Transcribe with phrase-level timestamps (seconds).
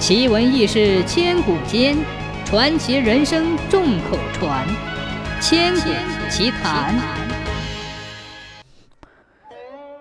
[0.00, 1.94] 奇闻异事千古间，
[2.46, 4.66] 传奇人生众口传。
[5.42, 5.90] 千古
[6.30, 6.98] 奇谈。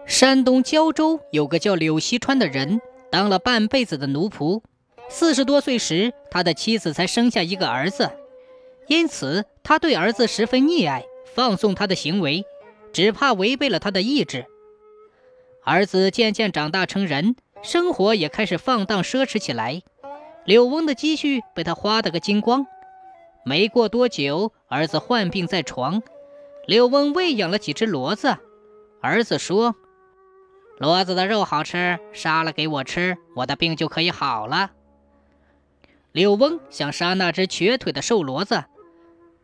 [0.05, 2.79] 山东胶州有个叫柳溪川的人，
[3.11, 4.61] 当了半辈子的奴仆。
[5.09, 8.09] 四十多岁时，他的妻子才生下一个儿子，
[8.87, 11.03] 因此他对儿子十分溺爱，
[11.35, 12.45] 放纵他的行为，
[12.93, 14.45] 只怕违背了他的意志。
[15.65, 17.35] 儿子渐渐长大成人。
[17.61, 19.81] 生活也开始放荡奢侈起来，
[20.45, 22.65] 柳翁的积蓄被他花得个精光。
[23.43, 26.01] 没过多久，儿子患病在床，
[26.65, 28.37] 柳翁喂养了几只骡子。
[29.01, 29.75] 儿子说
[30.79, 34.71] ：“骡子的肉好吃，杀了给我吃，我的病就可以好了。”
[36.11, 38.63] 柳翁想杀那只瘸腿的瘦骡子，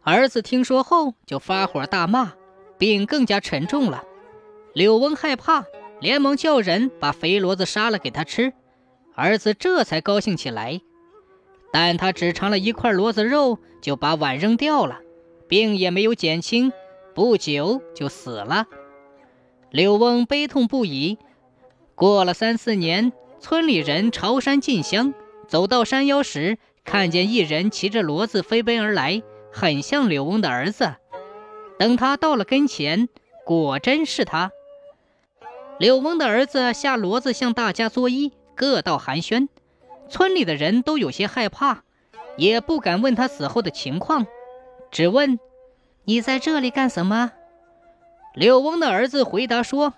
[0.04, 2.34] 儿子听说后就发火大骂，
[2.77, 4.04] 病更加沉重了。
[4.74, 5.66] 柳翁害怕。
[5.99, 8.54] 连忙叫人把肥骡子杀了给他吃，
[9.16, 10.81] 儿子这才高兴起来。
[11.71, 14.99] 但他只尝了一块骡子肉，就把碗扔掉了，
[15.48, 16.71] 病也没有减轻，
[17.13, 18.65] 不久就死了。
[19.71, 21.18] 柳翁悲痛不已。
[21.96, 25.13] 过了三四年，村里人朝山进香，
[25.48, 29.21] 走到山腰时，看见一人骑着骡子飞奔而来，
[29.52, 30.96] 很像柳翁的儿子。
[31.77, 33.09] 等他到了跟前，
[33.46, 34.52] 果真是他。
[35.77, 39.49] 柳翁的儿子下骡子向大家作揖，各道寒暄。
[40.07, 41.84] 村里的人都有些害怕，
[42.37, 44.26] 也不敢问他死后的情况，
[44.91, 45.40] 只问
[46.05, 47.34] ：“你在这里干什么？”
[48.34, 49.93] 柳翁的儿子回答说：“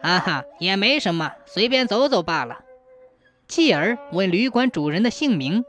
[0.00, 2.60] 哈哈，也没什么，随便走走罢了。”
[3.48, 5.64] 继而问旅馆主人的姓名。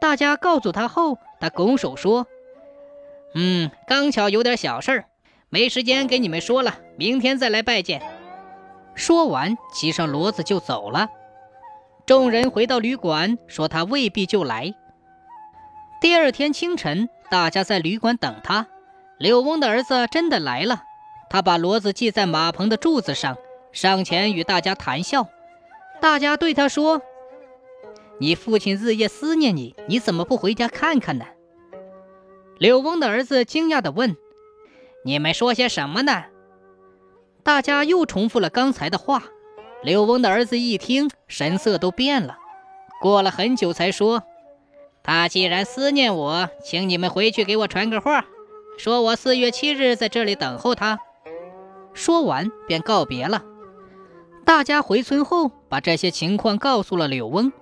[0.00, 2.26] 大家告诉他后，他拱手说
[3.34, 5.04] ：“嗯，刚巧有点小事儿，
[5.48, 8.02] 没时间给你们说了，明天再来拜见。”
[8.94, 11.08] 说完，骑上骡子就走了。
[12.06, 14.74] 众人回到旅馆，说他未必就来。
[16.00, 18.66] 第二天清晨，大家在旅馆等他。
[19.18, 20.82] 柳翁的儿子真的来了，
[21.30, 23.36] 他把骡子系在马棚的柱子上，
[23.72, 25.28] 上前与大家谈笑。
[26.00, 27.00] 大家对他说
[28.20, 31.24] ：“你父亲日夜思念你，你怎么不回家看看呢？”
[32.58, 34.14] 柳翁的儿子惊讶地问
[35.04, 36.24] ：“你们说些什么呢？”
[37.44, 39.22] 大家又重复了刚才的话，
[39.82, 42.38] 柳翁的儿子一听，神色都变了。
[43.02, 44.22] 过了很久，才说
[45.04, 48.24] ：“他既然思念我，请你们回去给我传个话，
[48.78, 50.98] 说我四月七日在这里等候他。”
[51.92, 53.44] 说完便告别了。
[54.46, 57.52] 大家回村后，把这些情况告诉了柳翁。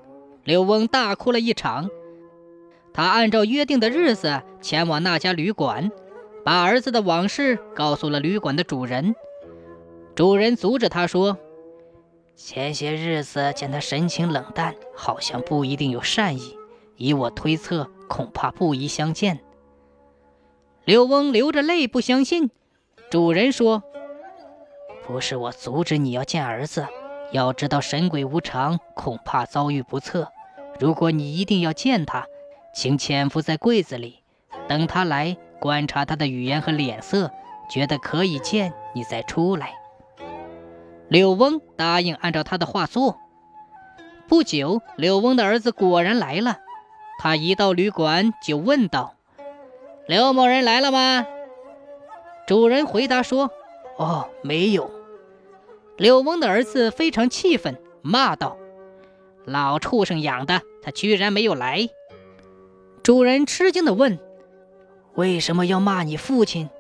[0.45, 1.91] 柳翁大哭了一场。
[2.95, 5.91] 他按照约定的日子前往那家旅馆，
[6.45, 9.17] 把儿子的往事告诉了旅馆的主人。
[10.23, 11.37] 主人阻止他说
[12.39, 16.57] ：“前些日子见他神情冷淡，好像不一定有善意。
[16.97, 19.41] 以我推测，恐怕不宜相见。”
[20.87, 22.51] 柳翁流着泪不相信。
[23.11, 23.83] 主人说
[25.05, 26.87] ：“不是我阻止你要见儿子，
[27.33, 30.29] 要知道神鬼无常，恐怕遭遇不测。
[30.79, 32.25] 如果你一定要见他，
[32.73, 34.23] 请潜伏在柜子里，
[34.69, 37.29] 等他来，观察他的语言和脸色，
[37.69, 39.73] 觉得可以见，你再出来。”
[41.13, 43.19] 柳翁答应按照他的话做。
[44.29, 46.57] 不久，柳翁的儿子果然来了。
[47.19, 49.15] 他一到旅馆就问道
[50.09, 51.27] ：“柳某人来了吗？”
[52.49, 53.51] 主人回答说
[53.99, 54.91] ：“哦，没有。”
[55.99, 58.57] 柳翁的儿子非常气愤，骂道
[59.45, 61.91] ：“老畜生养的，他居然没有来！”
[63.05, 64.19] 主人吃惊地问
[65.13, 66.71] ：“为什么要骂你父亲？”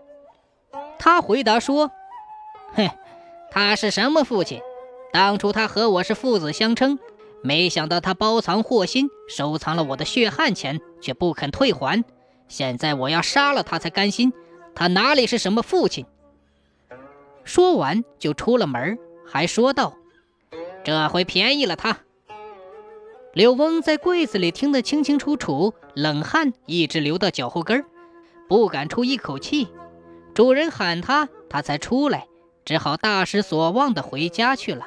[0.98, 1.90] 他回答说
[2.72, 2.88] ：“哼。”
[3.54, 4.62] 他是什么父亲？
[5.12, 6.98] 当初他和我是父子相称，
[7.42, 12.02] 没想到他包藏祸心，收藏了我的血汗钱，却不肯退还。
[12.48, 14.32] 现在我要杀了他才甘心。
[14.74, 16.06] 他哪里是什么父亲？
[17.44, 19.98] 说完就出了门，还说道
[20.82, 21.98] ：“这回便宜了他。”
[23.34, 27.84] 柳翁在柜子里听得清清楚楚，冷汗一直流到脚后跟
[28.48, 29.68] 不敢出一口气。
[30.32, 32.28] 主人喊他，他才出来。
[32.64, 34.86] 只好大失所望地回家去了。